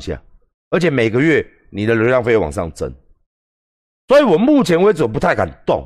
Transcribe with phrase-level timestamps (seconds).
[0.00, 0.20] 下，
[0.70, 2.92] 而且每个月你的流量费往上增，
[4.08, 5.84] 所以我目前为止我不太敢动，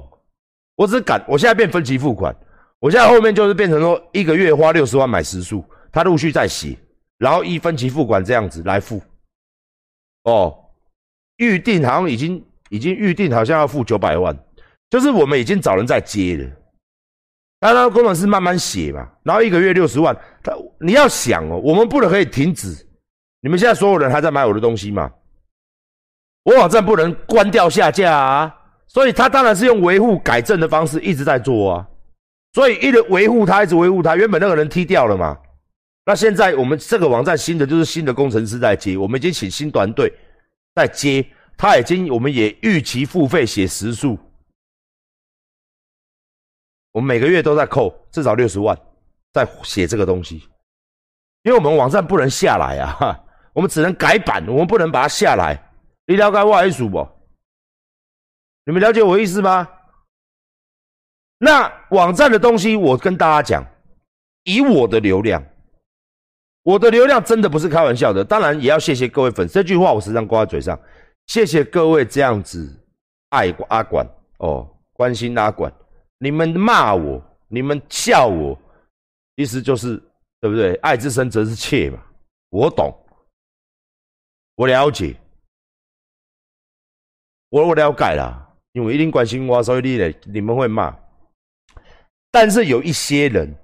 [0.76, 2.34] 我只敢我现在变分期付款，
[2.78, 6.76] 我现在后面就是变成说一个月花六十万买时数，他陆续在写，
[7.18, 9.00] 然后一分期付款这样子来付，
[10.24, 10.56] 哦，
[11.36, 14.36] 预定好像已经已经预定好像要付九百万，
[14.90, 16.50] 就是我们已经找人在接了。
[17.60, 22.74] 那那工程师慢慢写嘛，然后一个月六十万，他你要想哦，我们不能可以停止。
[23.42, 25.12] 你们现在所有人还在买我的东西吗？
[26.44, 31.88] 我网站不能关掉下架啊，所以他当然是用维护改正的方式一直在做啊，
[32.52, 34.16] 所以一直维护他，一直维护他。
[34.16, 35.38] 原本那个人踢掉了嘛，
[36.04, 40.12] 那现在我们这个网站新的就是新的工程师在接，我们已经请新团队
[40.74, 41.24] 在接，
[41.56, 44.18] 他已经我们也预期付费写时数。
[46.92, 48.76] 我们每个月都在扣至少六十万，
[49.32, 50.42] 在写这个东西，
[51.42, 55.60] 因为我们网站不能下来啊，我们只能改版，我们不能把它下来。
[56.06, 57.08] 你了解我意思不？
[58.64, 59.68] 你们了解我意思吗？
[61.38, 63.66] 那网站的东西，我跟大家讲，
[64.44, 65.44] 以我的流量，
[66.62, 68.24] 我的流量真的不是开玩笑的。
[68.24, 70.78] 当然也要谢谢各位粉丝，这句话我时常挂在嘴上，
[71.26, 72.72] 谢谢各位这样子
[73.30, 74.06] 爱阿管
[74.38, 75.72] 哦，关心阿管。
[76.18, 78.56] 你们骂我，你们笑我，
[79.34, 80.00] 意思就是
[80.40, 80.74] 对不对？
[80.76, 81.98] 爱之深则是切嘛，
[82.50, 82.94] 我懂，
[84.54, 85.16] 我了解，
[87.48, 90.94] 我我了解啦，因为一定关心我，所以你嘞你们会骂。
[92.30, 93.54] 但是有一些人，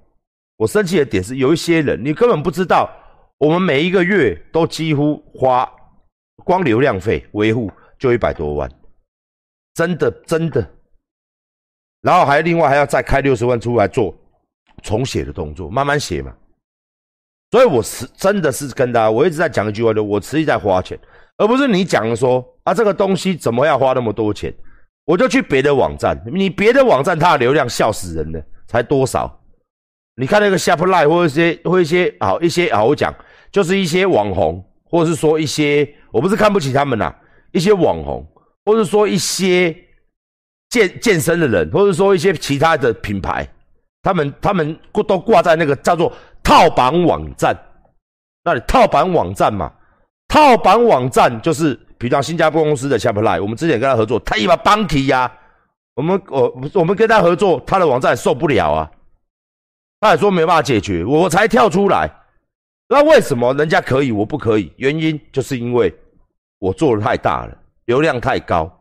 [0.57, 2.89] 我生气的点是，有一些人你根本不知道，
[3.37, 5.69] 我们每一个月都几乎花
[6.43, 8.69] 光流量费维护就一百多万，
[9.73, 10.67] 真的真的。
[12.01, 14.15] 然后还另外还要再开六十万出来做
[14.83, 16.35] 重写的动作，慢慢写嘛。
[17.51, 20.97] 所以我是真的是跟大家，我一直在讲一句话，就我持续在花钱，
[21.37, 24.53] 而不是你讲的说啊这个东西怎么要花那么多钱，
[25.05, 29.39] 我就去别的网站，你别的网站它的流量笑死人了，才多少？
[30.15, 33.13] 你看那个 Shopline 或一些或一些好一些好我讲，
[33.51, 37.13] 就是一些网红，或者是说一些我不是看不起他们呐，
[37.51, 38.25] 一些网红，
[38.65, 39.75] 或者说一些。
[40.69, 43.43] 健健身的人，或者说一些其他的品牌，
[44.03, 44.77] 他们他们
[45.07, 46.13] 都挂在那个叫做
[46.49, 47.55] 套版网站
[48.43, 48.61] 那里。
[48.67, 49.71] 套版网站嘛，
[50.27, 55.31] 套版网站就是，比如新加坡公司的 Shopify，我们之前跟他合作，他一把帮提呀，
[55.93, 58.91] 我们我我们跟他合作，他的网站受不了啊，
[59.99, 62.09] 他也说没办法解决，我才跳出来。
[62.87, 64.73] 那为什么人家可以，我不可以？
[64.77, 65.93] 原因就是因为
[66.57, 67.55] 我做的太大了，
[67.85, 68.75] 流量太高。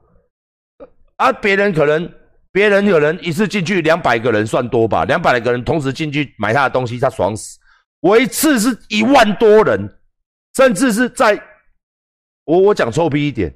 [1.16, 2.10] 啊，别人可能，
[2.50, 7.58] 别人有人一次进去两百个人算多吧，两百个人同时进去买他的东西，他爽死。
[8.00, 9.98] 我一次是一万多人，
[10.56, 11.40] 甚至是在，
[12.44, 13.54] 我我讲臭屁一点，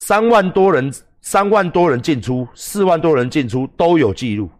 [0.00, 4.50] 三万多人，三万多人进出，四万多人进出都有记录。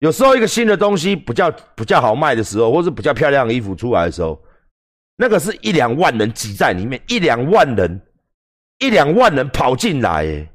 [0.00, 4.38] 有时候一个新的东西比较比较好卖的时候，或是比较漂亮的衣服出来的时候，
[5.16, 8.00] 那个是一两万人挤在里面，一两万人，
[8.80, 10.46] 一两万人跑进来，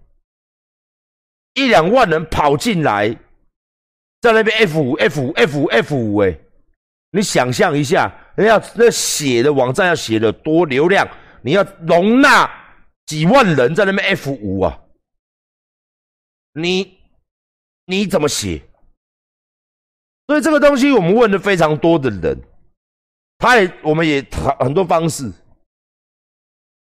[1.53, 3.09] 一两万人跑进来，
[4.21, 6.39] 在那边 F 五 F 五 F 五 F 五哎，
[7.11, 11.07] 你想象一下，人家那写的网站要写的多流量，
[11.41, 12.49] 你要容纳
[13.05, 14.79] 几万人在那边 F 五啊，
[16.53, 16.97] 你
[17.85, 18.61] 你怎么写？
[20.27, 22.41] 所以这个东西我们问的非常多的人，
[23.37, 24.25] 他也我们也
[24.57, 25.29] 很多方式，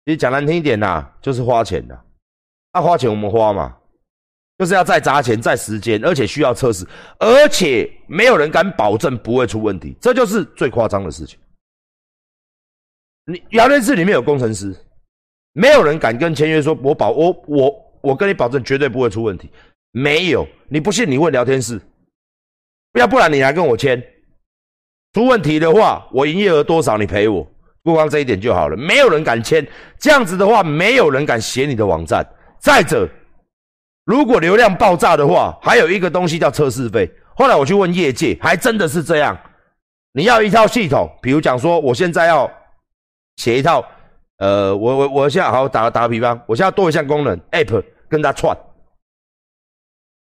[0.05, 2.05] 其实讲难听一点呐，就是花钱的，
[2.73, 3.75] 他花钱我们花嘛。
[4.59, 6.85] 就是要再砸钱、再时间，而且需要测试，
[7.21, 11.39] 而且没有人敢保证不会出问题，这就是最夸张的事情。
[13.25, 14.75] 你聊天室里面有工程师，
[15.53, 19.49] 没有人敢跟签约说，我保我我我跟你保证绝对不会出问题，
[19.93, 20.45] 没有。
[20.69, 21.81] 你不信你问聊天室，
[22.95, 24.03] 要不然你来跟我签，
[25.13, 27.49] 出问题的话，我营业额多少你赔我，
[27.85, 28.77] 不光这一点就好了。
[28.77, 29.65] 没有人敢签，
[30.01, 32.29] 这样子的话，没有人敢写你的网站。
[32.59, 33.09] 再者。
[34.09, 37.13] 如果流量爆炸的话，还有一个东西叫测试费。
[37.37, 39.39] 后来我去问业界，还真的是这样。
[40.15, 42.51] 你要一套系统，比如讲说，我现在要
[43.37, 43.85] 写一套，
[44.39, 48.57] 呃，我我我现在好打打个比方，我现在多一项功能，app 跟它串，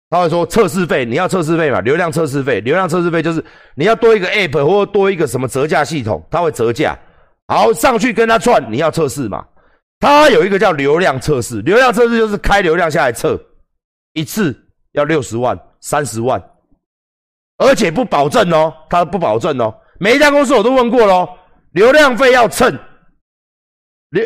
[0.10, 1.80] 他会说测试费，你要测试费嘛？
[1.80, 3.42] 流量测试费，流量测试费就是
[3.74, 6.94] 你要多一个 app 或多一个什么折价系统，它会折价。
[7.48, 9.46] 好，上去跟它串，你要测试嘛？
[10.02, 13.42] 它有一个叫流量测试，流量测试就是开流量下来测。
[14.18, 14.60] 一次
[14.94, 16.42] 要六十万、三十万，
[17.58, 19.72] 而且不保证哦，他不保证哦。
[20.00, 21.30] 每一家公司我都问过喽，
[21.74, 22.76] 流量费要称，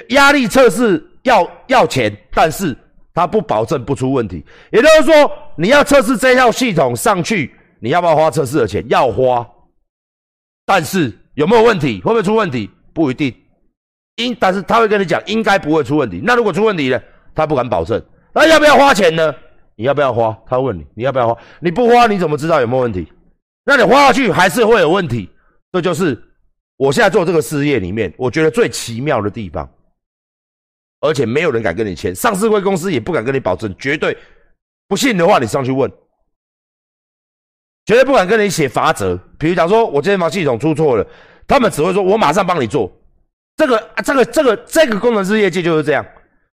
[0.09, 2.73] 压力测试要要钱，但是
[3.13, 4.45] 他不保证不出问题。
[4.71, 8.81] 也就是说，你要测试这套系统上去，你要不要花测试的钱？
[8.87, 9.45] 要花。
[10.65, 12.01] 但是有没有问题？
[12.01, 12.69] 会不会出问题？
[12.93, 13.35] 不一定。
[14.15, 16.21] 应，但是他会跟你讲，应该不会出问题。
[16.23, 17.01] 那如果出问题呢？
[17.35, 18.01] 他不敢保证。
[18.33, 19.33] 那要不要花钱呢？
[19.81, 20.37] 你要不要花？
[20.45, 21.41] 他问你，你要不要花？
[21.59, 23.11] 你不花，你怎么知道有没有问题？
[23.65, 25.27] 那你花下去还是会有问题。
[25.71, 26.15] 这就是
[26.77, 29.67] 我现在做这个事业里面，我觉得最奇妙的地方。
[30.99, 34.15] 而且没有人敢跟你签，上市贵公司也不敢跟你保证，绝对
[34.87, 35.91] 不信的话，你上去问，
[37.87, 39.17] 绝对不敢跟你写罚则。
[39.39, 41.07] 比如讲说，我这防系统出错了，
[41.47, 42.91] 他们只会说我马上帮你做。
[43.55, 46.05] 这个、这个、这个、这个工程师业界就是这样，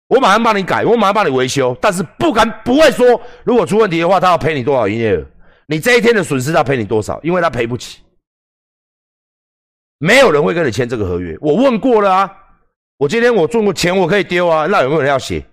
[0.09, 5.27] 我马上帮你改，我马上帮你维修，但是不敢不会说，如果出问题的话，他要赔你多少营业额，
[5.67, 8.03] 你这一天的损失他赔你多少，因为他赔不起。
[9.99, 12.31] 没有人会跟你签这个合约，我问过了啊。
[12.97, 14.67] 我今天我赚过钱，我可以丢啊。
[14.67, 15.45] 那有没有人要写？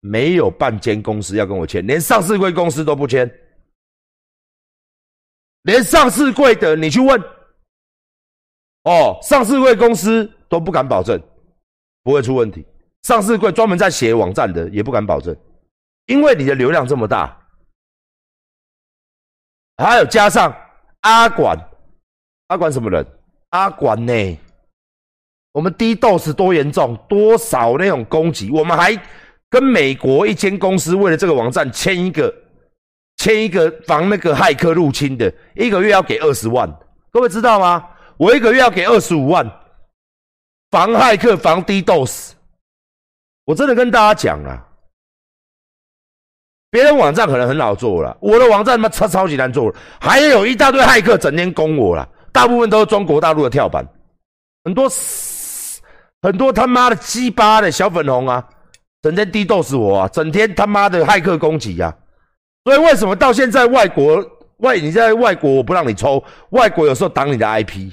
[0.00, 3.30] 没有半间公司要跟我签，连上市贵公司都不签，
[5.62, 7.20] 连上市贵的你去问，
[8.84, 11.22] 哦，上市贵公司都不敢保证
[12.02, 12.64] 不会出问题。
[13.02, 15.34] 上市贵专门在写网站的也不敢保证，
[16.06, 17.36] 因为你的流量这么大，
[19.78, 20.54] 还有加上
[21.00, 21.58] 阿管，
[22.48, 23.04] 阿管什么人？
[23.50, 24.38] 阿管呢？
[25.52, 28.50] 我们低 dos 多严重，多少那种攻击？
[28.50, 28.96] 我们还
[29.48, 32.32] 跟美国一间公司为了这个网站签一个
[33.16, 36.72] 签一个防那个骇客入侵的，一个月要给二十万，
[37.10, 37.88] 各位知道吗？
[38.16, 39.44] 我一个月要给二十五万，
[40.70, 42.32] 防骇客防低 dose。
[43.50, 44.64] 我真的跟大家讲啊，
[46.70, 53.84] 别人网站可能很好做了，我的网站他妈超超级难做，还有一大堆骇客整天攻我了，大部分都是中国大陆的跳板，
[54.64, 54.88] 很多。
[56.22, 58.46] 很多他妈的鸡巴的小粉红啊，
[59.00, 61.96] 整天低斗死我啊，整天他妈的骇客攻击呀！
[62.62, 64.22] 所以为什么到现在外国
[64.58, 67.90] 外你在外国我不让你抽，外国有时候挡你的 IP，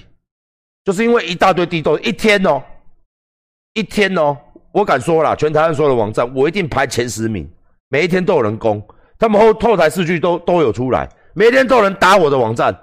[0.83, 2.61] 就是因为一大堆低斗，一天哦，
[3.75, 4.37] 一天哦，
[4.77, 7.51] 我敢说了，全台湾所有的网站我一定排前十名，
[7.89, 8.79] 每一天都有人攻，
[9.17, 12.79] 他们后后台数据都都有出来，每天都有人打我的网站。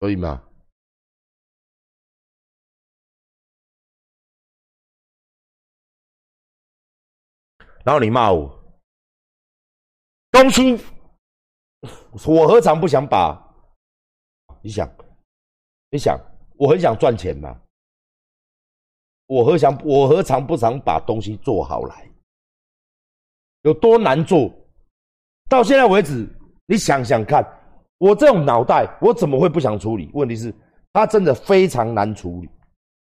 [0.00, 0.47] 可以吗？
[7.88, 8.46] 然后你骂我，
[10.30, 10.78] 东西，
[12.26, 13.34] 我何尝不想把？
[14.60, 14.86] 你想，
[15.90, 16.20] 你想，
[16.58, 17.58] 我很想赚钱嘛？
[19.26, 22.06] 我何想，我何尝不想把东西做好来？
[23.62, 24.52] 有多难做？
[25.48, 26.28] 到现在为止，
[26.66, 27.42] 你想想看。
[27.96, 30.10] 我这种脑袋，我怎么会不想处理？
[30.12, 30.54] 问题是，
[30.92, 32.50] 它真的非常难处理，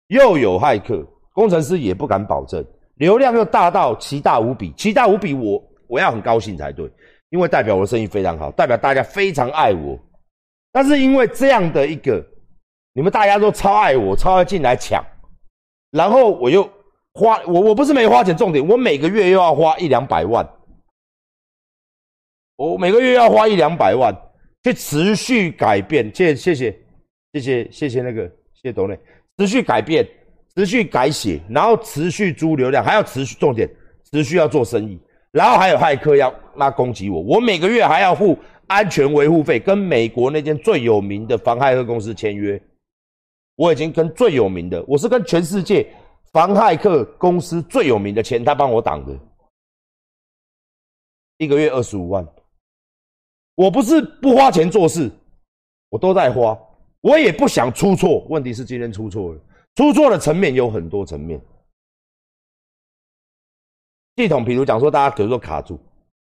[0.10, 2.64] 又有骇客，工程师也不敢保证，
[3.00, 6.90] 流量又大到奇大无比，奇大无比，我我要很高兴才对，
[7.32, 10.00] 因为代表我的生意非常好，代表大家非常爱我。
[10.72, 12.26] 但是因为这样的一个，
[12.94, 15.04] 你们大家都超爱我，超爱进来抢，
[15.92, 16.64] 然后我又
[17.14, 20.48] 花我我不是没花钱，重点我每个月又要花一两百万，
[22.56, 24.16] 我每个月要花一两百万。
[24.62, 26.78] 去持续改变，谢谢谢
[27.32, 29.00] 谢谢谢谢那个谢谢董磊，
[29.38, 30.06] 持续改变，
[30.56, 33.70] 持续改写，然后持续租流量，还要持续重点，
[34.12, 35.00] 持续要做生意，
[35.32, 38.38] 然后还有骇客要那攻击我，我每个月还要付
[38.68, 42.62] 安全维护费，跟美国那间最有名的防骇客公司签约，
[43.56, 45.88] 我已经跟最有名的，我是跟全世界
[46.32, 49.18] 防骇客公司最有名的签，他帮我挡的，
[51.38, 52.28] 一个月二十五万。
[53.56, 55.12] 我不是不花钱做事，
[55.90, 56.58] 我都在花，
[57.02, 58.26] 我也不想出错。
[58.30, 59.40] 问题是今天出错了，
[59.80, 61.40] 出错的层面有很多层面。
[64.18, 65.80] 系统，比如讲说，大家比如说卡住，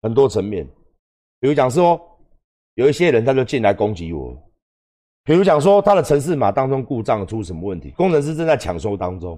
[0.01, 0.65] 很多层面。
[1.41, 1.99] 比如讲说，
[2.75, 4.33] 有一些人他就进来攻击我。
[5.25, 9.37] 比如讲说，他的城市码当中故障出什么问题，工程师正在抢修当中，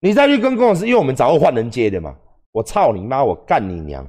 [0.00, 2.12] 你再去跟工程师，因为我们早就换人接的嘛。
[2.50, 4.04] 我操你妈，我干你娘！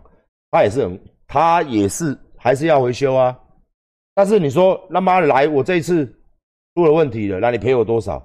[0.49, 2.17] 他也是很，他也是。
[2.35, 3.39] 还是要维修啊，
[4.15, 6.03] 但是你说他妈来，我这一次
[6.73, 8.19] 出了问题了，那你赔我多少？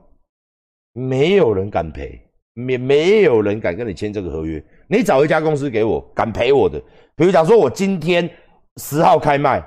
[0.92, 2.20] 没有人敢赔，
[2.54, 4.62] 没没有人敢跟你签这个合约。
[4.88, 6.80] 你找一家公司给我敢赔我的，
[7.14, 8.28] 比如讲说我今天
[8.76, 9.64] 十号开卖，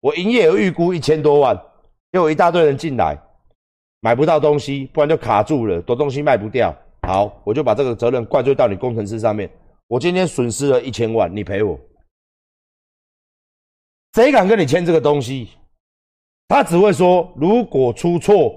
[0.00, 1.60] 我营业额预估一千多万，
[2.12, 3.18] 又有一大堆人进来，
[4.00, 9.50] 买不到东西，不然就卡住了，多东西卖不掉，好，我就把这个责任怪罪到你工程师上面。
[9.88, 11.78] 我今天损失了一千万，你赔我。
[14.14, 15.50] 谁敢跟你签这个东西？
[16.48, 18.54] 他只会说，如果出错，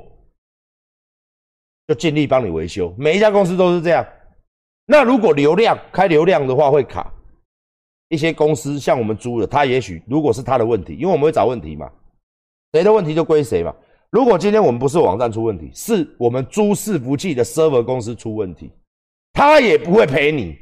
[1.89, 2.93] 就尽力帮你维修。
[2.99, 4.05] 每一家公司都是这样。
[4.85, 7.11] 那如果流量开流量的话会卡，
[8.09, 11.89] 一些公司像我们租的，他也许如果是他的问题，因为我们会找问题嘛，
[12.73, 13.73] 谁的问题就归谁嘛。
[14.11, 18.71] 如果今天我们不是网站出问题，是我们租伺服器的 server 公司出问题，
[19.33, 20.55] 他也不会赔你，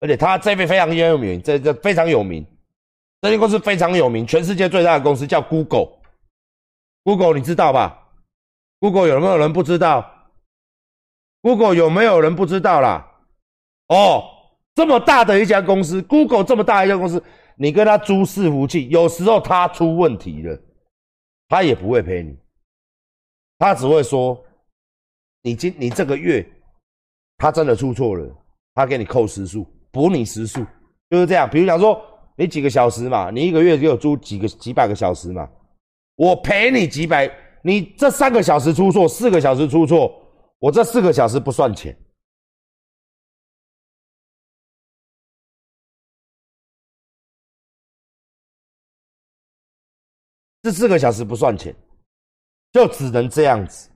[0.00, 2.46] 而且他这边非常有名，这这非常有名，
[3.20, 7.98] 这间公司非常有名，全世界最大的公司叫 Google，Google 你知道吧
[8.80, 10.10] ？Google 有没有人不知道
[11.42, 13.06] ？Google 有没有人不知道啦？
[13.88, 14.24] 哦，
[14.74, 17.22] 这么大的一家公司，Google 这么大一家公司，
[17.56, 20.58] 你跟他租伺服器，有时候他出问题了，
[21.48, 22.34] 他也不会赔你。
[23.58, 24.42] 他只会说，
[25.42, 26.44] 你今你这个月，
[27.36, 28.26] 他真的出错了，
[28.74, 30.64] 他给你扣时数，补你时数，
[31.10, 31.48] 就是这样。
[31.50, 32.00] 比如讲说，
[32.34, 35.46] 你几个小时嘛，你一个月给我租几个几百个小时嘛，
[36.16, 37.30] 我赔你几百，
[37.62, 40.12] 你这三个小时出错，四个小时出错，
[40.62, 41.92] 我这四个小时不算钱，
[50.62, 51.74] 这四个小时不算钱。
[52.70, 53.90] 就只能这样子，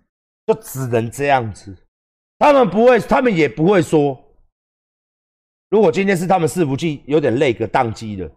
[0.45, 1.75] 就只能这样子。
[2.37, 4.21] 他们不会，他们也不会说，
[5.69, 8.29] 如果今天是他们伺服器有点累个宕机了，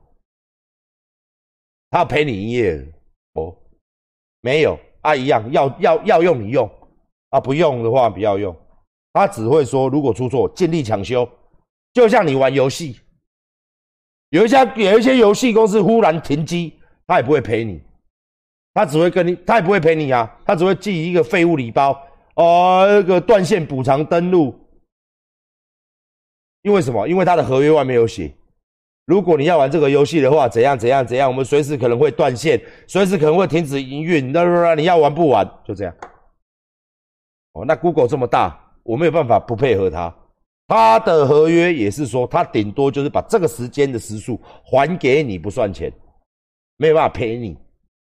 [1.90, 2.94] 他要赔你营业
[3.34, 3.58] 哦。
[4.42, 6.70] 没有啊，一样要要要用你用
[7.30, 8.56] 啊，不用的话不要用。
[9.14, 11.28] 他只会说，如果出错尽力抢修。
[11.92, 13.00] 就像你玩游戏，
[14.30, 16.74] 有一家有一些游戏公司忽然停机，
[17.08, 17.82] 他也不会赔你。
[18.76, 22.00] 他只会跟你，他也不会赔你啊，他只会寄一个废物礼包
[22.36, 24.56] 哦，那个断线补偿登录。
[26.62, 27.08] 因为什么？
[27.08, 28.32] 因为他的合约外面有写，
[29.06, 34.32] 如果你要玩这个游戏的话，怎样怎样怎样，我们随时可能会断线，随时可能会停止营运。
[34.32, 35.50] 那那你要玩不玩？
[35.66, 35.96] 就这样。
[37.66, 40.14] 那 Google 这么大，我没有办法不配合他。
[40.68, 45.92] 他的合约也是说，他顶多就是把这个时间的时数还给你，不算钱，
[46.78, 47.58] 没有办法赔你。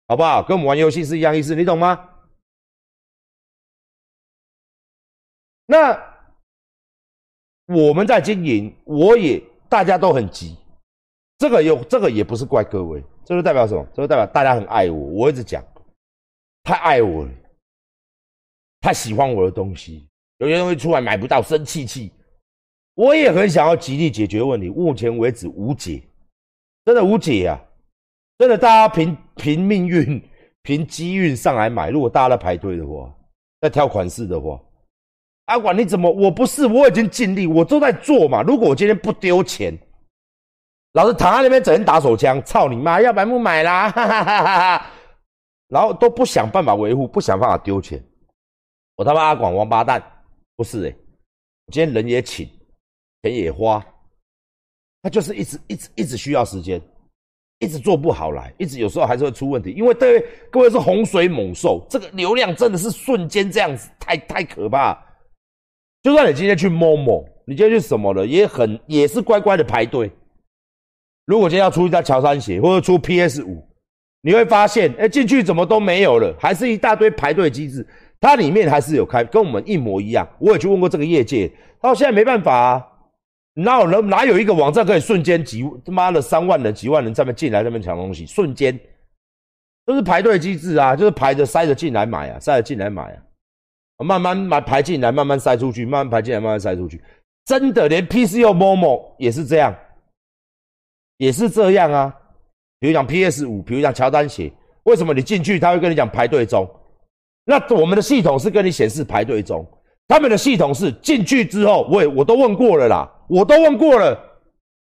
[0.07, 0.43] 好不好？
[0.43, 2.09] 跟我们玩游戏是一样意思，你懂吗？
[5.67, 5.99] 那
[7.67, 9.39] 我们在经营，我也
[9.69, 10.57] 大家都很急，
[11.37, 13.87] 这个有这个也不是怪各位，这就代表什么？
[13.93, 14.99] 这就代表大家很爱我。
[14.99, 15.63] 我一直讲，
[16.63, 17.31] 太爱我了，
[18.81, 20.09] 太喜欢我的东西，
[20.39, 22.13] 有些东西出来买不到，生气气。
[22.95, 26.03] 我也很想要极力解决问题，目前为止无解，
[26.85, 27.61] 真的无解啊！
[28.39, 30.23] 真的，大家凭凭命运、
[30.63, 31.91] 凭机运上来买。
[31.91, 33.13] 如果大家在排队的话，
[33.61, 34.61] 在挑款式的话，
[35.47, 36.11] 阿管你怎么？
[36.11, 38.43] 我不是，我已经尽力，我都在做嘛。
[38.43, 39.77] 如果我今天不丢钱，
[40.93, 43.01] 老是躺在那边整天打手枪，操你妈！
[43.01, 44.43] 要买不买啦，哈哈哈
[44.79, 44.87] 哈！
[45.69, 48.03] 然后都不想办法维护，不想办法丢钱，
[48.99, 50.03] 我他妈阿管王八蛋，
[50.57, 50.91] 不是哎，
[51.73, 52.49] 今天人也请，
[53.23, 53.85] 钱也花，
[55.03, 56.83] 他就是一直一直一直需要时间。
[57.61, 64.97] 一直做不好来，一直有时候还是会出问题，因为对各位是洪水猛兽，这个流量真的是瞬间这样子，太太可怕。
[66.05, 70.09] 就算你今天去摸摸，你今天去什么了，也很也是乖乖的排队。
[71.27, 73.67] 如果今天要出一家乔山鞋或者出 PS 五，
[74.23, 77.85] 你会发现，哎，进去怎么都没有了，还是一大堆排队机制，
[78.21, 80.29] 它里面还是有开，跟我们一模一样。
[80.39, 82.87] 我也去问过这个业界，他说现在没办法啊。
[83.55, 88.25] 哪有人哪有一个网站可以瞬间几他妈的三万人几万人在那进来那边抢东西？
[88.25, 88.79] 瞬间
[89.85, 97.03] 都是排队机制啊，就是排着塞着进来买啊，塞着进来买啊，慢慢买排进来，慢慢塞出去，慢慢排进来，慢慢塞出去。
[97.47, 99.75] 真的，连 PC 又 MOMO 也是这样，
[101.17, 102.15] 也是这样啊。
[102.79, 104.53] 比如讲 PS 五，比如讲乔丹鞋，
[104.85, 106.69] 为什么你进去他会跟你讲排队中？
[107.49, 109.67] 那我们的系统是跟你显示排队中。
[110.07, 114.13] 他们的系统是进去之后，我也我都问过了啦，我都问过了，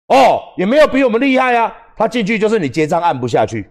[0.07, 1.71] 哦，也没有比我们厉害啊。
[1.95, 3.69] 他进去就是你结账按不下去，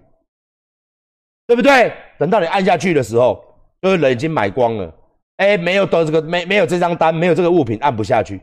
[1.49, 1.93] 对不对？
[2.21, 3.45] 等到你按下去的时候，
[3.83, 4.95] 就是人已经买光了，
[5.39, 8.39] 哎，没有得这个没没有这张单，没有这个物品按不下去，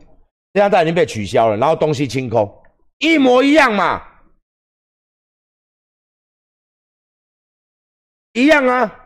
[0.52, 2.50] 这张单已经被取消了，然后东西清空，
[2.98, 4.02] 一模一样嘛，
[8.34, 8.98] 一样啊。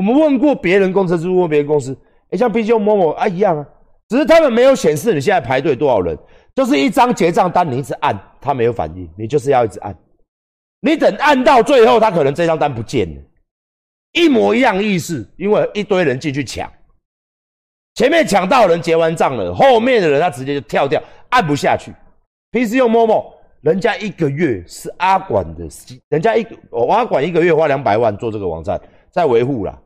[0.00, 1.94] 我们问过别人工程师，问别人公司。
[2.30, 3.66] 哎，像 P C O 某某啊一样啊，
[4.08, 6.18] 只是他们没有显示你现在排队多少人，
[6.54, 9.94] 就是一张结账单，你一直按，他没有反应，你就是要一直按，
[10.80, 13.20] 你等按到最后，他可能这张单不见了，
[14.12, 16.66] 一模一样意思，因为一堆人进去抢，
[17.96, 21.92] 前面抢到人结完账了，后面的人他直接就跳掉，按不下去。
[22.52, 25.68] 平时用某某，人家一个月是阿管的，
[26.08, 28.80] 人家一我阿管一个月花两百万做这个网站，
[29.10, 29.78] 在维护啦，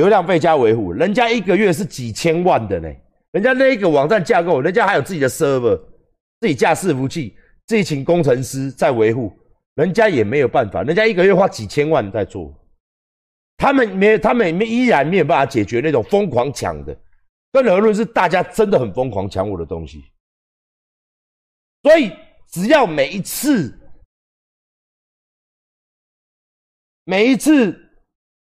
[0.00, 2.88] 流量费加维护，人家一个月是几千万的呢。
[3.32, 5.78] 人家那一个网站架构，人家还有自己的 server，
[6.40, 9.30] 自己架伺服器，自己请工程师在维护，
[9.74, 12.50] 人家也没有办法，人家一个月花几千万在做，
[13.58, 16.98] 他们没，他们没依然没有办法解决那种疯狂抢的。
[17.52, 20.02] 更何论是大家真的很疯狂抢我的东西，
[21.82, 22.10] 所以
[22.48, 23.78] 只要每一次，
[27.04, 27.78] 每一次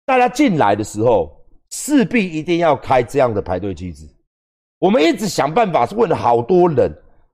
[0.06, 1.33] 大家进来的时候，
[1.76, 4.08] 势必一定要开这样的排队机制。
[4.78, 6.88] 我们一直想办法是问了好多人，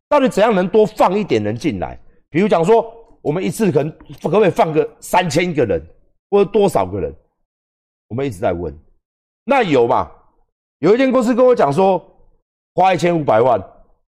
[0.09, 2.01] 到底怎样能多放一点人进来？
[2.31, 3.93] 比如讲说，我们一次可能
[4.23, 5.85] 可不可以放个三千个人，
[6.31, 7.15] 或者多少个人？
[8.09, 8.75] 我们一直在问，
[9.45, 10.11] 那有嘛？
[10.79, 12.03] 有一间公司跟我讲说，
[12.75, 13.63] 花一千五百万，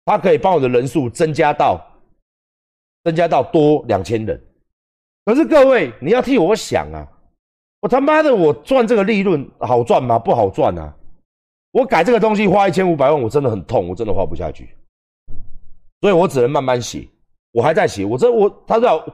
[0.05, 1.83] 他可以帮我的人数增加到，
[3.03, 4.39] 增加到多两千人。
[5.25, 7.07] 可是各位，你要替我想啊，
[7.81, 10.19] 我他妈的，我赚这个利润好赚吗？
[10.19, 10.93] 不好赚啊！
[11.71, 14.69] 我改这个东西花一千五百万，我真的很痛，我真的花不下去，
[16.01, 17.07] 所以我只能慢慢写。
[17.51, 19.13] 我还在写，我这我他说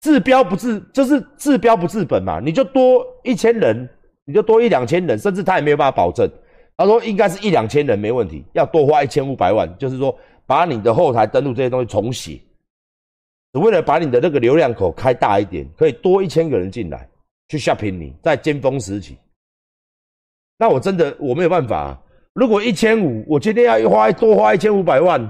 [0.00, 3.88] 治标不治，就是治标不治本嘛，你就多一千人。
[4.26, 6.30] 你就多一两千人，甚至他也没有办法保证。
[6.76, 12.40] 他说应该是一两千人没问题，要多花一千五百万，就是说把你的后台登录这些东西重写，
[13.52, 17.08] 只为了把你的那个流量口开大一点，可以多一千个人进来
[17.48, 19.18] 去 shopping 你，在尖峰时期。
[20.56, 22.00] 那我真的我没有办法。
[22.32, 25.20] 如果一千五，我今天要花多花一千五百万，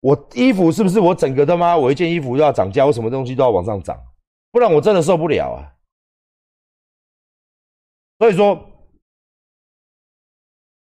[0.00, 3.96] 我衣服是不是我整个他妈我一件衣服都要涨价，我什么东西都要往上涨，
[4.50, 5.70] 不然我真的受不了啊。
[8.18, 8.54] 所以说，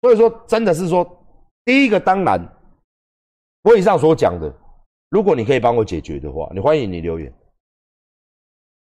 [0.01, 1.05] 所以说，真的是说，
[1.63, 2.39] 第一个当然，
[3.61, 4.51] 我以上所讲的，
[5.11, 7.31] 如果你可以帮我解决的话，你欢迎你留言。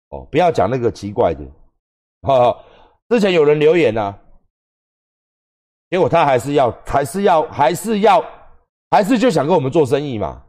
[0.09, 1.45] 哦，不要讲那个奇怪的，
[2.23, 2.65] 哈，
[3.09, 4.17] 之前有人留言呐，
[5.89, 8.25] 结果他还是要，还是要，还是要，
[8.91, 10.45] 还是就想跟我们做生意嘛，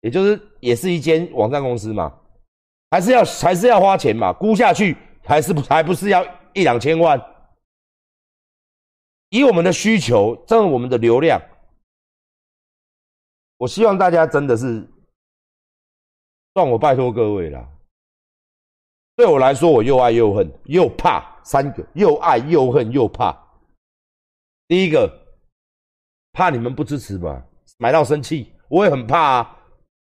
[0.00, 2.18] 也就是也是一间网站公司嘛，
[2.90, 6.24] 还是要，还是要花钱嘛，估下去还是不，还不是要
[6.54, 7.22] 一两千万。
[9.28, 11.38] 以我们的需求，挣我们的流量，
[13.58, 14.88] 我希望大家真的是，
[16.54, 17.68] 算我拜托各位了。
[19.16, 23.36] 对我来说，我又爱又恨又怕，三个又爱又恨又怕。
[24.68, 25.10] 第一个，
[26.32, 27.44] 怕你们不支持嘛，
[27.78, 29.56] 买到生气，我也很怕啊。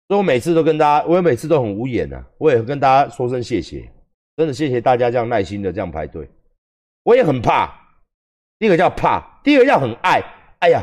[0.08, 3.92] 所以我每次都跟大家，我也每次都很无言呐，我也跟大家说声谢谢，
[4.36, 6.30] 真的谢谢大家这样耐心的这样排队，
[7.04, 7.74] 我也很怕。
[8.60, 10.22] 第一个叫怕，第二个叫很爱。
[10.60, 10.80] 哎呀，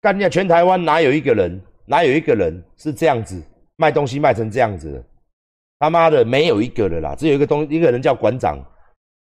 [0.00, 3.42] 干掉全台湾哪有一个人，哪有一个人是这样子
[3.80, 5.02] 卖东西卖成这样子？
[5.78, 8.58] 他妈的，没有一个了啦，只有一个东一个人叫馆长，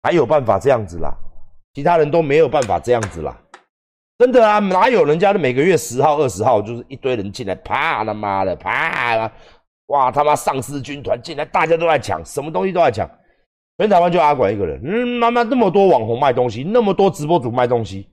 [0.01, 1.13] 还有办法这样子啦，
[1.75, 3.39] 其他人都没有办法这样子啦。
[4.17, 9.31] 真的啊，哪有人家的每个月十号、二十号就是一堆人进来，啪他妈的啪，
[9.89, 13.07] 哇他妈丧尸军团进来，大家都在抢，什么东西都在抢。
[13.77, 18.09] 全台湾就阿管一个人，嗯，妈妈那么多网红卖东西，那么多直播主卖东西，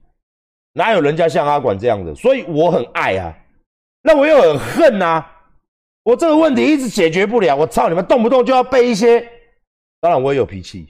[0.73, 2.13] 哪有人家像阿管这样的？
[2.13, 3.33] 所以我很爱啊，
[4.03, 5.25] 那我又很恨呐。
[6.05, 9.19] 我这个问题一直解决不了，我操你们，动不动就要背一些。
[9.99, 10.87] 当然我也有脾气，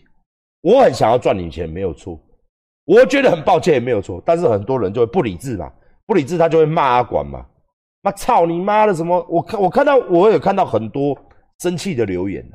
[0.61, 2.19] 我很想要赚你钱，没有错。
[2.83, 5.71] 我觉得很抱歉也没有错，但是很多人就会不理智嘛，
[6.05, 7.45] 不理智他就会骂阿管嘛。
[8.01, 9.25] 妈操你妈的什么？
[9.29, 11.17] 我看我看到我有看到很多
[11.61, 12.45] 生气的留言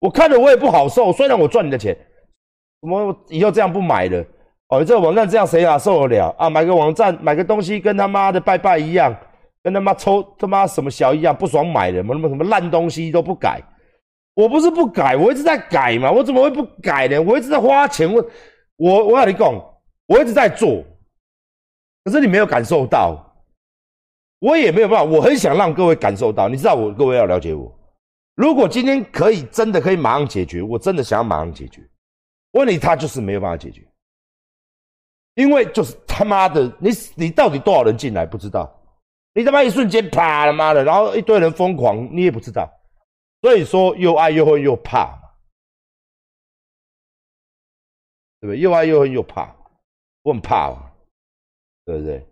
[0.00, 1.96] 我看了我也不好受，虽然我赚你的钱，
[2.82, 4.24] 怎么以后这样不买了？
[4.70, 6.50] 哦，这个网站这样谁哪受得了啊？
[6.50, 9.16] 买个网站买个东西跟他妈的拜拜一样，
[9.62, 13.62] 跟他妈抽他妈什么小一样，不爽买的，什么什么烂东西都不改。
[14.34, 17.20] 我不是不改，我一直在改嘛，我怎么会不改呢？
[17.20, 18.24] 我一直在花钱，我
[18.76, 19.52] 我我跟你讲，
[20.06, 20.84] 我一直在做，
[22.04, 23.16] 可是你没有感受到，
[24.38, 27.76] 我也没有办法，我很想让各位感受到，你知道我各位要了解我。
[28.36, 31.82] 如果今天可以真的可以马上解决，我真的想要马上解决。
[32.52, 33.84] 问题他就是没有办法解决，
[35.34, 38.72] 因为就是他妈的，你你到底多少人进来不知道，
[39.38, 42.68] 你他妈一瞬间啪他妈的，然后一堆人疯狂，你也不知道，
[43.40, 45.22] 所以说又爱又恨又怕嘛，
[48.40, 48.58] 对不对？
[48.58, 49.54] 又爱又恨又怕，
[50.24, 50.90] 我很怕嘛，
[51.84, 52.26] 对不对？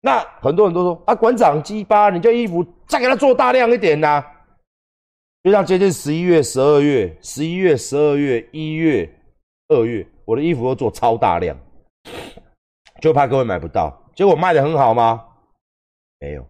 [0.00, 4.24] 那很多人都说啊，馆长鸡巴，你这衣服再给他做大量一点呐。
[5.42, 9.12] 就像接近十一月、十二月、十一月、十二月、一月、
[9.70, 11.58] 二月，我的衣服都做超大量，
[13.02, 13.92] 就怕各位买不到。
[14.14, 15.24] 结果卖的很好吗？
[16.20, 16.46] 没有。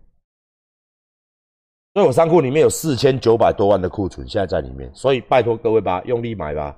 [1.95, 4.89] 所以我仓库里面有四千九百多万的库存，现在在里面。
[4.95, 6.77] 所以拜托各位吧，用力买吧。